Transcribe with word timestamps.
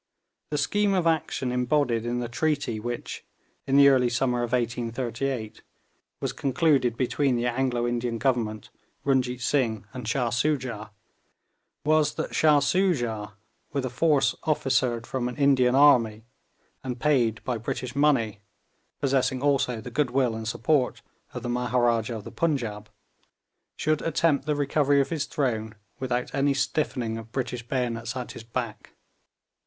The 0.49 0.57
scheme 0.57 0.95
of 0.95 1.05
action 1.05 1.51
embodied 1.51 2.07
in 2.07 2.21
the 2.21 2.27
treaty 2.27 2.79
which, 2.79 3.23
in 3.67 3.77
the 3.77 3.89
early 3.89 4.09
summer 4.09 4.39
of 4.41 4.51
1838, 4.51 5.61
was 6.19 6.33
concluded 6.33 6.97
between 6.97 7.35
the 7.35 7.45
Anglo 7.45 7.87
Indian 7.87 8.17
Government, 8.17 8.71
Runjeet 9.05 9.41
Singh, 9.41 9.85
and 9.93 10.07
Shah 10.07 10.31
Soojah, 10.31 10.89
was 11.85 12.15
that 12.15 12.33
Shah 12.33 12.61
Soojah, 12.61 13.33
with 13.73 13.85
a 13.85 13.91
force 13.91 14.33
officered 14.41 15.05
from 15.05 15.29
an 15.29 15.35
Indian 15.35 15.75
army, 15.75 16.23
and 16.83 16.99
paid 16.99 17.43
by 17.43 17.59
British 17.59 17.95
money, 17.95 18.39
possessing 19.01 19.39
also 19.43 19.81
the 19.81 19.91
goodwill 19.91 20.33
and 20.33 20.47
support 20.47 21.03
of 21.35 21.43
the 21.43 21.49
Maharaja 21.49 22.15
of 22.17 22.23
the 22.23 22.31
Punjaub, 22.31 22.87
should 23.77 24.01
attempt 24.01 24.47
the 24.47 24.55
recovery 24.55 24.99
of 24.99 25.11
his 25.11 25.25
throne 25.25 25.75
without 25.99 26.33
any 26.33 26.55
stiffening 26.55 27.19
of 27.19 27.31
British 27.31 27.61
bayonets 27.67 28.15
at 28.15 28.31
his 28.31 28.41
back. 28.43 28.95